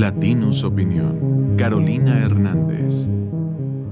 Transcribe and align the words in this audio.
Latinus 0.00 0.64
Opinión. 0.64 1.56
Carolina 1.58 2.24
Hernández. 2.24 3.10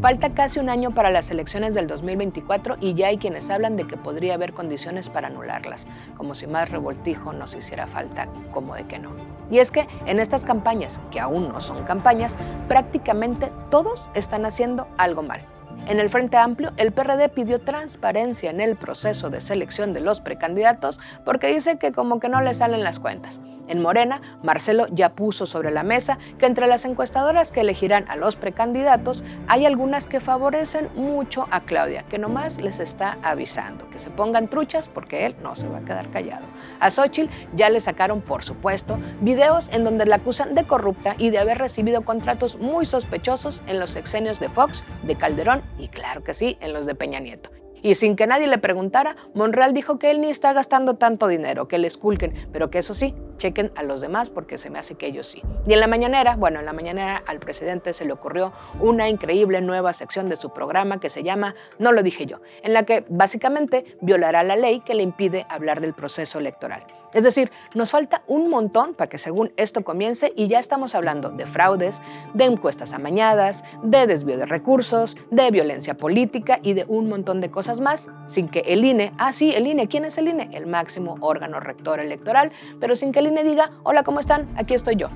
Falta 0.00 0.34
casi 0.34 0.60
un 0.60 0.70
año 0.70 0.94
para 0.94 1.10
las 1.10 1.32
elecciones 1.32 1.74
del 1.74 1.88
2024 1.88 2.76
y 2.80 2.94
ya 2.94 3.08
hay 3.08 3.18
quienes 3.18 3.50
hablan 3.50 3.76
de 3.76 3.88
que 3.88 3.96
podría 3.96 4.34
haber 4.34 4.52
condiciones 4.52 5.08
para 5.08 5.26
anularlas, 5.26 5.88
como 6.16 6.36
si 6.36 6.46
más 6.46 6.70
revoltijo 6.70 7.32
nos 7.32 7.56
hiciera 7.56 7.88
falta, 7.88 8.28
como 8.52 8.76
de 8.76 8.84
que 8.84 9.00
no. 9.00 9.16
Y 9.50 9.58
es 9.58 9.72
que 9.72 9.88
en 10.06 10.20
estas 10.20 10.44
campañas, 10.44 11.00
que 11.10 11.18
aún 11.18 11.48
no 11.48 11.60
son 11.60 11.82
campañas, 11.82 12.36
prácticamente 12.68 13.50
todos 13.68 14.08
están 14.14 14.46
haciendo 14.46 14.86
algo 14.98 15.24
mal. 15.24 15.40
En 15.88 15.98
el 15.98 16.08
Frente 16.08 16.36
Amplio, 16.36 16.70
el 16.76 16.92
PRD 16.92 17.28
pidió 17.30 17.60
transparencia 17.62 18.50
en 18.50 18.60
el 18.60 18.76
proceso 18.76 19.28
de 19.28 19.40
selección 19.40 19.92
de 19.92 20.02
los 20.02 20.20
precandidatos 20.20 21.00
porque 21.24 21.48
dice 21.48 21.78
que 21.78 21.90
como 21.90 22.20
que 22.20 22.28
no 22.28 22.42
le 22.42 22.54
salen 22.54 22.84
las 22.84 23.00
cuentas. 23.00 23.40
En 23.68 23.82
Morena, 23.82 24.20
Marcelo 24.42 24.86
ya 24.90 25.10
puso 25.10 25.46
sobre 25.46 25.70
la 25.70 25.82
mesa 25.82 26.18
que 26.38 26.46
entre 26.46 26.66
las 26.66 26.84
encuestadoras 26.84 27.52
que 27.52 27.60
elegirán 27.60 28.04
a 28.08 28.16
los 28.16 28.36
precandidatos 28.36 29.24
hay 29.48 29.66
algunas 29.66 30.06
que 30.06 30.20
favorecen 30.20 30.88
mucho 30.94 31.48
a 31.50 31.60
Claudia, 31.60 32.04
que 32.04 32.18
nomás 32.18 32.60
les 32.60 32.80
está 32.80 33.18
avisando 33.22 33.88
que 33.90 33.98
se 33.98 34.10
pongan 34.10 34.48
truchas 34.48 34.88
porque 34.88 35.26
él 35.26 35.36
no 35.42 35.56
se 35.56 35.68
va 35.68 35.78
a 35.78 35.84
quedar 35.84 36.10
callado. 36.10 36.46
A 36.80 36.90
Xochitl 36.90 37.32
ya 37.54 37.68
le 37.70 37.80
sacaron, 37.80 38.20
por 38.20 38.44
supuesto, 38.44 38.98
videos 39.20 39.68
en 39.72 39.84
donde 39.84 40.06
la 40.06 40.16
acusan 40.16 40.54
de 40.54 40.64
corrupta 40.64 41.14
y 41.18 41.30
de 41.30 41.38
haber 41.38 41.58
recibido 41.58 42.04
contratos 42.04 42.58
muy 42.58 42.86
sospechosos 42.86 43.62
en 43.66 43.80
los 43.80 43.90
sexenios 43.90 44.40
de 44.40 44.48
Fox, 44.48 44.84
de 45.02 45.16
Calderón 45.16 45.62
y 45.78 45.88
claro 45.88 46.22
que 46.22 46.34
sí, 46.34 46.56
en 46.60 46.72
los 46.72 46.86
de 46.86 46.94
Peña 46.94 47.20
Nieto. 47.20 47.50
Y 47.82 47.94
sin 47.94 48.16
que 48.16 48.26
nadie 48.26 48.48
le 48.48 48.58
preguntara, 48.58 49.16
Monreal 49.34 49.72
dijo 49.74 49.98
que 49.98 50.10
él 50.10 50.20
ni 50.20 50.28
está 50.28 50.52
gastando 50.52 50.94
tanto 50.94 51.28
dinero, 51.28 51.68
que 51.68 51.78
le 51.78 51.86
esculquen, 51.86 52.48
pero 52.52 52.70
que 52.70 52.78
eso 52.78 52.94
sí, 52.94 53.14
chequen 53.36 53.72
a 53.76 53.82
los 53.82 54.00
demás 54.00 54.30
porque 54.30 54.58
se 54.58 54.70
me 54.70 54.78
hace 54.78 54.94
que 54.94 55.06
ellos 55.06 55.26
sí. 55.26 55.42
Y 55.66 55.72
en 55.72 55.80
la 55.80 55.86
mañanera, 55.86 56.36
bueno, 56.36 56.60
en 56.60 56.66
la 56.66 56.72
mañanera 56.72 57.22
al 57.26 57.38
presidente 57.38 57.92
se 57.92 58.04
le 58.04 58.12
ocurrió 58.12 58.52
una 58.80 59.08
increíble 59.08 59.60
nueva 59.60 59.92
sección 59.92 60.28
de 60.28 60.36
su 60.36 60.50
programa 60.50 61.00
que 61.00 61.10
se 61.10 61.22
llama 61.22 61.54
No 61.78 61.92
lo 61.92 62.02
dije 62.02 62.26
yo, 62.26 62.38
en 62.62 62.72
la 62.72 62.84
que 62.84 63.04
básicamente 63.08 63.96
violará 64.00 64.42
la 64.42 64.56
ley 64.56 64.80
que 64.80 64.94
le 64.94 65.02
impide 65.02 65.46
hablar 65.48 65.80
del 65.80 65.94
proceso 65.94 66.38
electoral. 66.38 66.84
Es 67.16 67.24
decir, 67.24 67.50
nos 67.74 67.92
falta 67.92 68.22
un 68.26 68.50
montón 68.50 68.92
para 68.92 69.08
que 69.08 69.16
según 69.16 69.50
esto 69.56 69.84
comience 69.84 70.34
y 70.36 70.48
ya 70.48 70.58
estamos 70.58 70.94
hablando 70.94 71.30
de 71.30 71.46
fraudes, 71.46 72.02
de 72.34 72.44
encuestas 72.44 72.92
amañadas, 72.92 73.64
de 73.82 74.06
desvío 74.06 74.36
de 74.36 74.44
recursos, 74.44 75.16
de 75.30 75.50
violencia 75.50 75.94
política 75.94 76.58
y 76.62 76.74
de 76.74 76.84
un 76.86 77.08
montón 77.08 77.40
de 77.40 77.50
cosas 77.50 77.80
más, 77.80 78.08
sin 78.26 78.48
que 78.48 78.60
el 78.66 78.84
INE, 78.84 79.12
ah 79.16 79.32
sí, 79.32 79.54
el 79.54 79.66
INE, 79.66 79.88
¿quién 79.88 80.04
es 80.04 80.18
el 80.18 80.28
INE? 80.28 80.50
El 80.52 80.66
máximo 80.66 81.16
órgano 81.20 81.58
rector 81.58 82.00
electoral, 82.00 82.52
pero 82.80 82.96
sin 82.96 83.12
que 83.12 83.20
el 83.20 83.25
INE 83.26 83.44
diga, 83.44 83.70
hola, 83.82 84.02
¿cómo 84.02 84.20
están? 84.20 84.48
Aquí 84.56 84.74
estoy 84.74 84.96
yo. 84.96 85.08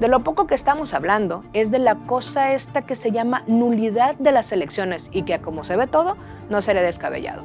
De 0.00 0.08
lo 0.08 0.20
poco 0.20 0.46
que 0.46 0.54
estamos 0.54 0.94
hablando 0.94 1.44
es 1.52 1.70
de 1.70 1.78
la 1.78 1.94
cosa 1.94 2.52
esta 2.52 2.82
que 2.82 2.96
se 2.96 3.12
llama 3.12 3.44
nulidad 3.46 4.16
de 4.16 4.32
las 4.32 4.50
elecciones 4.50 5.08
y 5.12 5.22
que 5.22 5.40
como 5.40 5.62
se 5.62 5.76
ve 5.76 5.86
todo, 5.86 6.16
no 6.50 6.60
será 6.62 6.82
descabellado. 6.82 7.44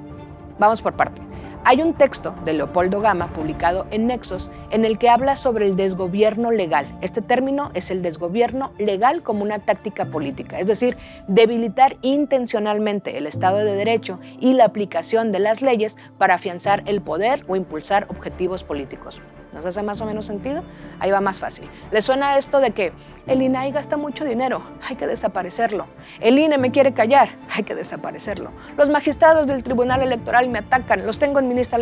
Vamos 0.58 0.82
por 0.82 0.94
parte. 0.94 1.22
Hay 1.66 1.82
un 1.82 1.94
texto 1.94 2.34
de 2.46 2.54
Leopoldo 2.54 3.02
Gama 3.02 3.28
publicado 3.28 3.86
en 3.92 4.08
Nexos 4.08 4.50
en 4.72 4.86
el 4.86 4.98
que 4.98 5.10
habla 5.10 5.36
sobre 5.36 5.68
el 5.68 5.76
desgobierno 5.76 6.50
legal. 6.50 6.88
Este 7.02 7.22
término 7.22 7.72
es 7.74 7.92
el 7.92 8.02
desgobierno 8.02 8.72
legal 8.78 9.22
como 9.22 9.44
una 9.44 9.60
táctica 9.60 10.06
política, 10.06 10.60
es 10.60 10.68
decir, 10.68 10.98
debilitar 11.28 11.98
intencionalmente 12.02 13.18
el 13.18 13.28
Estado 13.28 13.58
de 13.58 13.76
Derecho 13.76 14.20
y 14.40 14.54
la 14.54 14.66
aplicación 14.66 15.32
de 15.32 15.40
las 15.40 15.62
leyes 15.62 15.98
para 16.18 16.36
afianzar 16.36 16.84
el 16.86 17.02
poder 17.02 17.44
o 17.48 17.56
impulsar 17.56 18.08
objetivos 18.10 18.64
políticos. 18.64 19.22
¿Nos 19.58 19.66
hace 19.66 19.82
más 19.82 20.00
o 20.02 20.06
menos 20.06 20.28
sentido? 20.28 20.62
Ahí 21.00 21.10
va 21.10 21.20
más 21.20 21.40
fácil. 21.40 21.68
¿Le 21.90 22.04
suena 22.04 22.38
esto 22.38 22.60
de 22.60 22.72
que 22.72 22.94
el 23.26 23.42
INAI 23.42 23.72
gasta 23.72 23.98
mucho 23.98 24.24
dinero? 24.24 24.62
Hay 24.88 24.98
que 24.98 25.08
desaparecerlo. 25.08 25.88
El 26.20 26.38
INE 26.38 26.60
me 26.60 26.70
quiere 26.70 26.94
callar? 26.94 27.30
Hay 27.50 27.64
que 27.64 27.74
desaparecerlo. 27.74 28.52
Los 28.78 28.90
magistrados 28.90 29.48
del 29.48 29.64
Tribunal 29.64 30.04
Electoral 30.04 30.48
me 30.48 30.60
atacan, 30.60 31.08
los 31.08 31.18
tengo 31.18 31.40
en 31.40 31.48
mi 31.48 31.56
lista 31.56 31.80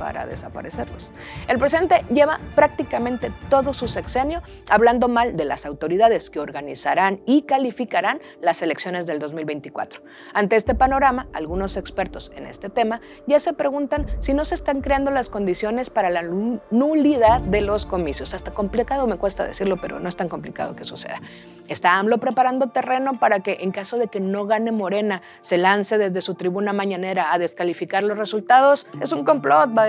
para 0.00 0.24
desaparecerlos. 0.24 1.10
El 1.46 1.58
presidente 1.58 2.06
lleva 2.10 2.40
prácticamente 2.56 3.30
todo 3.50 3.74
su 3.74 3.86
sexenio 3.86 4.40
hablando 4.70 5.08
mal 5.08 5.36
de 5.36 5.44
las 5.44 5.66
autoridades 5.66 6.30
que 6.30 6.40
organizarán 6.40 7.20
y 7.26 7.42
calificarán 7.42 8.18
las 8.40 8.62
elecciones 8.62 9.06
del 9.06 9.18
2024. 9.18 10.00
Ante 10.32 10.56
este 10.56 10.74
panorama, 10.74 11.26
algunos 11.34 11.76
expertos 11.76 12.32
en 12.34 12.46
este 12.46 12.70
tema 12.70 13.02
ya 13.26 13.38
se 13.40 13.52
preguntan 13.52 14.06
si 14.20 14.32
no 14.32 14.46
se 14.46 14.54
están 14.54 14.80
creando 14.80 15.10
las 15.10 15.28
condiciones 15.28 15.90
para 15.90 16.08
la 16.08 16.22
nulidad 16.22 17.42
de 17.42 17.60
los 17.60 17.84
comicios. 17.84 18.32
Hasta 18.32 18.52
complicado 18.52 19.06
me 19.06 19.18
cuesta 19.18 19.44
decirlo, 19.44 19.76
pero 19.76 20.00
no 20.00 20.08
es 20.08 20.16
tan 20.16 20.30
complicado 20.30 20.74
que 20.74 20.86
suceda. 20.86 21.20
Está 21.68 21.98
AMLO 21.98 22.18
preparando 22.18 22.70
terreno 22.70 23.20
para 23.20 23.40
que 23.40 23.58
en 23.60 23.70
caso 23.70 23.98
de 23.98 24.08
que 24.08 24.18
no 24.18 24.46
gane 24.46 24.72
Morena, 24.72 25.20
se 25.42 25.58
lance 25.58 25.98
desde 25.98 26.20
su 26.20 26.34
tribuna 26.34 26.72
mañanera 26.72 27.32
a 27.32 27.38
descalificar 27.38 28.02
los 28.02 28.18
resultados. 28.18 28.86
Es 29.00 29.12
un 29.12 29.24
complot, 29.24 29.76
va 29.76 29.84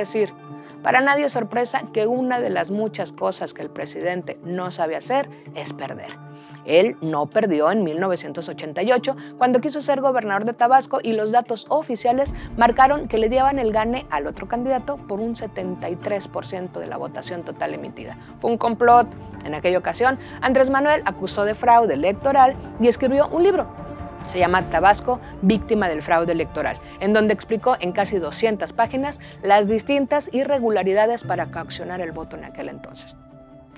Para 0.83 1.01
nadie 1.01 1.25
es 1.25 1.33
sorpresa 1.33 1.83
que 1.93 2.07
una 2.07 2.39
de 2.39 2.49
las 2.49 2.71
muchas 2.71 3.11
cosas 3.11 3.53
que 3.53 3.61
el 3.61 3.69
presidente 3.69 4.39
no 4.43 4.71
sabe 4.71 4.95
hacer 4.95 5.29
es 5.55 5.73
perder. 5.73 6.17
Él 6.65 6.95
no 7.01 7.27
perdió 7.27 7.71
en 7.71 7.83
1988 7.83 9.15
cuando 9.37 9.61
quiso 9.61 9.81
ser 9.81 10.01
gobernador 10.01 10.45
de 10.45 10.53
Tabasco 10.53 10.99
y 11.01 11.13
los 11.13 11.31
datos 11.31 11.65
oficiales 11.69 12.33
marcaron 12.57 13.07
que 13.07 13.17
le 13.17 13.29
daban 13.29 13.59
el 13.59 13.71
gane 13.71 14.05
al 14.09 14.27
otro 14.27 14.47
candidato 14.47 14.97
por 14.97 15.19
un 15.19 15.35
73% 15.35 16.79
de 16.79 16.87
la 16.87 16.97
votación 16.97 17.43
total 17.43 17.73
emitida. 17.73 18.17
Fue 18.39 18.51
un 18.51 18.57
complot. 18.57 19.07
En 19.43 19.55
aquella 19.55 19.79
ocasión, 19.79 20.19
Andrés 20.41 20.69
Manuel 20.69 21.01
acusó 21.05 21.45
de 21.45 21.55
fraude 21.55 21.95
electoral 21.95 22.55
y 22.79 22.87
escribió 22.87 23.27
un 23.27 23.43
libro 23.43 23.90
se 24.31 24.39
llama 24.39 24.69
Tabasco, 24.69 25.19
víctima 25.41 25.89
del 25.89 26.01
fraude 26.01 26.31
electoral, 26.31 26.79
en 26.99 27.13
donde 27.13 27.33
explicó 27.33 27.75
en 27.79 27.91
casi 27.91 28.17
200 28.17 28.71
páginas 28.73 29.19
las 29.43 29.67
distintas 29.67 30.29
irregularidades 30.33 31.23
para 31.23 31.47
coaccionar 31.47 32.01
el 32.01 32.11
voto 32.11 32.37
en 32.37 32.45
aquel 32.45 32.69
entonces. 32.69 33.15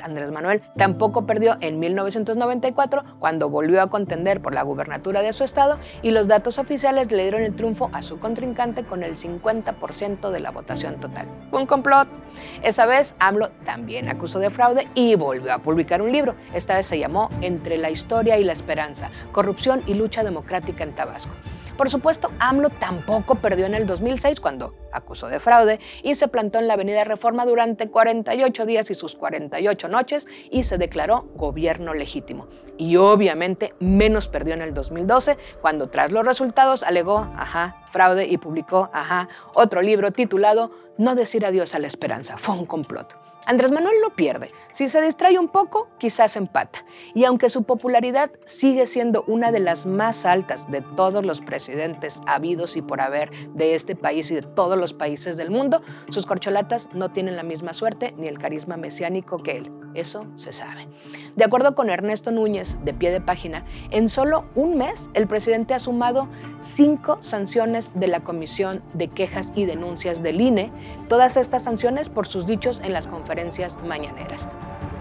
Andrés 0.03 0.31
Manuel 0.31 0.61
tampoco 0.77 1.25
perdió 1.25 1.57
en 1.61 1.79
1994 1.79 3.03
cuando 3.19 3.49
volvió 3.49 3.81
a 3.81 3.89
contender 3.89 4.41
por 4.41 4.53
la 4.53 4.63
gubernatura 4.63 5.21
de 5.21 5.33
su 5.33 5.43
estado 5.43 5.79
y 6.01 6.11
los 6.11 6.27
datos 6.27 6.59
oficiales 6.59 7.11
le 7.11 7.23
dieron 7.23 7.41
el 7.41 7.55
triunfo 7.55 7.89
a 7.93 8.01
su 8.01 8.19
contrincante 8.19 8.83
con 8.83 9.03
el 9.03 9.15
50% 9.15 10.29
de 10.29 10.39
la 10.39 10.51
votación 10.51 10.95
total. 10.99 11.27
un 11.51 11.65
complot. 11.65 12.07
Esa 12.61 12.85
vez 12.85 13.15
AMLO 13.19 13.49
también 13.63 14.09
acusó 14.09 14.39
de 14.39 14.49
fraude 14.49 14.87
y 14.95 15.15
volvió 15.15 15.53
a 15.53 15.59
publicar 15.59 16.01
un 16.01 16.11
libro. 16.11 16.35
Esta 16.53 16.75
vez 16.75 16.85
se 16.85 16.99
llamó 16.99 17.29
Entre 17.41 17.77
la 17.77 17.89
historia 17.89 18.37
y 18.37 18.43
la 18.43 18.53
esperanza, 18.53 19.09
corrupción 19.31 19.81
y 19.87 19.93
lucha 19.93 20.23
democrática 20.23 20.83
en 20.83 20.93
Tabasco. 20.93 21.33
Por 21.77 21.89
supuesto, 21.89 22.29
AMLO 22.39 22.69
tampoco 22.69 23.35
perdió 23.35 23.65
en 23.65 23.73
el 23.73 23.87
2006 23.87 24.39
cuando 24.39 24.75
acusó 24.91 25.27
de 25.27 25.39
fraude 25.39 25.79
y 26.03 26.13
se 26.13 26.27
plantó 26.27 26.59
en 26.59 26.67
la 26.67 26.75
Avenida 26.75 27.03
Reforma 27.03 27.45
durante 27.45 27.89
48 27.89 28.65
días 28.65 28.91
y 28.91 28.95
sus 28.95 29.15
48 29.15 29.87
noches 29.87 30.27
y 30.51 30.63
se 30.63 30.77
declaró 30.77 31.29
gobierno 31.35 31.95
legítimo. 31.95 32.47
Y 32.77 32.97
obviamente 32.97 33.73
menos 33.79 34.27
perdió 34.27 34.53
en 34.53 34.61
el 34.61 34.73
2012 34.73 35.37
cuando 35.61 35.89
tras 35.89 36.11
los 36.11 36.25
resultados 36.25 36.83
alegó, 36.83 37.27
ajá, 37.37 37.83
fraude 37.91 38.27
y 38.27 38.37
publicó, 38.37 38.89
ajá, 38.93 39.27
otro 39.55 39.81
libro 39.81 40.11
titulado 40.11 40.71
No 40.97 41.15
decir 41.15 41.45
adiós 41.45 41.73
a 41.73 41.79
la 41.79 41.87
esperanza. 41.87 42.37
Fue 42.37 42.55
un 42.55 42.65
complot. 42.67 43.22
Andrés 43.45 43.71
Manuel 43.71 43.95
no 44.01 44.15
pierde. 44.15 44.51
Si 44.71 44.87
se 44.87 45.01
distrae 45.01 45.37
un 45.37 45.49
poco, 45.49 45.89
quizás 45.97 46.37
empata. 46.37 46.85
Y 47.13 47.25
aunque 47.25 47.49
su 47.49 47.63
popularidad 47.63 48.31
sigue 48.45 48.85
siendo 48.85 49.23
una 49.27 49.51
de 49.51 49.59
las 49.59 49.85
más 49.85 50.25
altas 50.25 50.71
de 50.71 50.81
todos 50.81 51.25
los 51.25 51.41
presidentes 51.41 52.21
habidos 52.25 52.77
y 52.77 52.81
por 52.81 53.01
haber 53.01 53.31
de 53.49 53.75
este 53.75 53.95
país 53.95 54.31
y 54.31 54.35
de 54.35 54.43
todos 54.43 54.77
los 54.77 54.93
países 54.93 55.35
del 55.35 55.51
mundo, 55.51 55.81
sus 56.09 56.25
corcholatas 56.25 56.89
no 56.93 57.11
tienen 57.11 57.35
la 57.35 57.43
misma 57.43 57.73
suerte 57.73 58.13
ni 58.17 58.27
el 58.27 58.39
carisma 58.39 58.77
mesiánico 58.77 59.37
que 59.37 59.57
él. 59.57 59.82
Eso 59.95 60.25
se 60.35 60.53
sabe. 60.53 60.87
De 61.35 61.43
acuerdo 61.43 61.75
con 61.75 61.89
Ernesto 61.89 62.31
Núñez, 62.31 62.77
de 62.83 62.93
pie 62.93 63.11
de 63.11 63.21
página, 63.21 63.65
en 63.91 64.09
solo 64.09 64.45
un 64.55 64.77
mes 64.77 65.09
el 65.13 65.27
presidente 65.27 65.73
ha 65.73 65.79
sumado 65.79 66.27
cinco 66.59 67.17
sanciones 67.21 67.91
de 67.95 68.07
la 68.07 68.21
Comisión 68.21 68.83
de 68.93 69.07
Quejas 69.07 69.51
y 69.55 69.65
Denuncias 69.65 70.23
del 70.23 70.41
INE, 70.41 70.71
todas 71.09 71.37
estas 71.37 71.63
sanciones 71.63 72.09
por 72.09 72.27
sus 72.27 72.45
dichos 72.45 72.81
en 72.83 72.93
las 72.93 73.07
conferencias 73.07 73.77
mañaneras. 73.83 74.47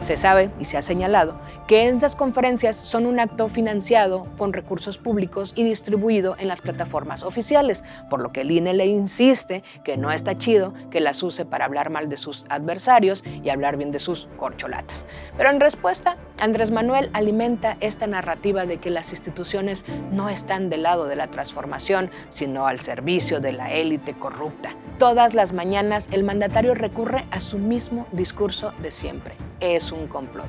Se 0.03 0.17
sabe 0.17 0.51
y 0.59 0.65
se 0.65 0.77
ha 0.77 0.83
señalado 0.83 1.39
que 1.69 1.89
estas 1.89 2.17
conferencias 2.17 2.75
son 2.75 3.07
un 3.07 3.21
acto 3.21 3.49
financiado 3.49 4.27
con 4.37 4.53
recursos 4.53 4.99
públicos 4.99 5.53
y 5.55 5.63
distribuido 5.63 6.35
en 6.41 6.49
las 6.49 6.61
plataformas 6.61 7.23
oficiales, 7.23 7.85
por 8.11 8.21
lo 8.21 8.33
que 8.33 8.41
el 8.41 8.51
INE 8.51 8.75
le 8.75 8.87
insiste 8.87 9.63
que 9.85 9.97
no 9.97 10.11
está 10.11 10.37
chido 10.37 10.75
que 10.91 11.01
las 11.01 11.23
use 11.23 11.45
para 11.45 11.67
hablar 11.67 11.91
mal 11.91 12.09
de 12.09 12.17
sus 12.17 12.45
adversarios 12.49 13.23
y 13.25 13.49
hablar 13.51 13.77
bien 13.77 13.93
de 13.93 14.01
sus 14.01 14.29
corcholatas. 14.37 15.07
Pero 15.37 15.51
en 15.51 15.61
respuesta, 15.61 16.17
Andrés 16.41 16.73
Manuel 16.73 17.09
alimenta 17.13 17.77
esta 17.79 18.09
narrativa 18.09 18.67
de 18.67 18.79
que 18.79 18.91
las 18.91 19.11
instituciones 19.11 19.85
no 20.11 20.29
están 20.29 20.69
del 20.69 20.83
lado 20.83 21.07
de 21.07 21.15
la 21.15 21.29
transformación, 21.29 22.11
sino 22.29 22.67
al 22.67 22.81
servicio 22.81 23.39
de 23.39 23.53
la 23.53 23.73
élite 23.73 24.15
corrupta. 24.15 24.71
Todas 24.99 25.33
las 25.33 25.53
mañanas 25.53 26.09
el 26.11 26.25
mandatario 26.25 26.75
recurre 26.75 27.25
a 27.31 27.39
su 27.39 27.59
mismo 27.59 28.09
discurso 28.11 28.73
de 28.83 28.91
siempre. 28.91 29.52
Es 29.63 29.93
un 29.93 30.09
complot. 30.09 30.49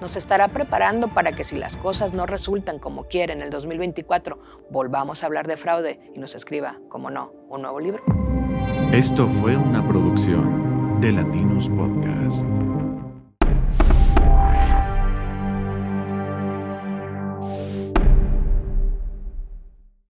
nos 0.00 0.16
estará 0.16 0.48
preparando 0.48 1.08
para 1.08 1.32
que 1.32 1.44
si 1.44 1.56
las 1.56 1.76
cosas 1.76 2.14
no 2.14 2.24
resultan 2.26 2.78
como 2.78 3.04
quiere 3.04 3.32
en 3.32 3.42
el 3.42 3.50
2024, 3.50 4.38
volvamos 4.70 5.22
a 5.22 5.26
hablar 5.26 5.46
de 5.46 5.56
fraude 5.56 6.00
y 6.14 6.18
nos 6.18 6.34
escriba, 6.34 6.78
como 6.88 7.10
no, 7.10 7.32
un 7.48 7.62
nuevo 7.62 7.78
libro. 7.78 8.02
Esto 8.90 9.28
fue 9.28 9.56
una 9.56 9.86
producción 9.86 11.00
de 11.00 11.12
Latinus 11.12 11.68
Podcast. 11.68 12.46